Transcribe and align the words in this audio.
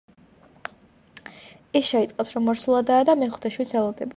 ის 1.81 1.91
შეიტყობს, 1.91 2.33
რომ 2.39 2.53
ორსულადაა 2.55 3.09
და 3.11 3.17
მეხუთე 3.23 3.57
შვილს 3.59 3.77
ელოდება. 3.79 4.09